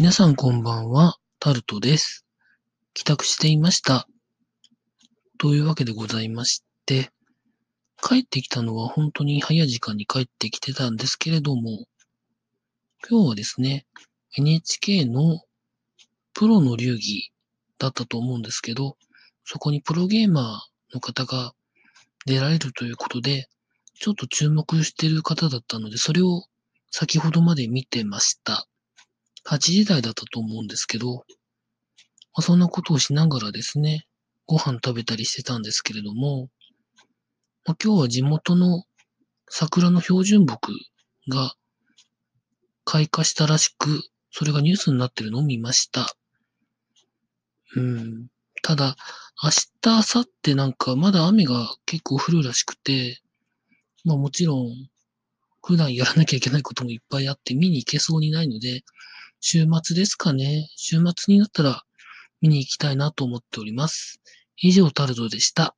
[0.00, 2.24] 皆さんこんばんは、タルトです。
[2.94, 4.06] 帰宅していました。
[5.38, 7.10] というわけでございまして、
[8.00, 11.88] 帰ってきたのは本当に早い時間に帰ってきてたんですけれども、
[13.10, 13.86] 今日はですね、
[14.36, 15.40] NHK の
[16.32, 17.32] プロの流儀
[17.80, 18.96] だったと思うんですけど、
[19.42, 21.54] そこにプロゲーマーの方が
[22.24, 23.48] 出られるということで、
[23.98, 26.44] ちょっと注目してる方だったので、それを
[26.92, 28.68] 先ほどまで見てました。
[29.48, 31.22] 8時台だったと思うんですけど、ま
[32.34, 34.06] あ、そんなことをしながらですね、
[34.46, 36.50] ご飯食べたりしてたんですけれども、
[37.64, 38.84] まあ、今日は地元の
[39.48, 40.72] 桜の標準木
[41.28, 41.54] が
[42.84, 46.14] 開花したらしく、それがニュースになってるのを見ました。
[47.74, 48.28] うん。
[48.62, 48.96] ただ、
[49.42, 53.22] 明日、明後日なんかまだ雨が結構降るらしくて、
[54.04, 54.90] まあもちろん、
[55.62, 58.84] 普段やらなきゃいけないこともいっぱいあって見に行けそうにないので、
[59.40, 60.68] 週末ですかね。
[60.76, 61.82] 週末になったら
[62.40, 64.20] 見に行きたいなと思っております。
[64.56, 65.77] 以上タルトでした。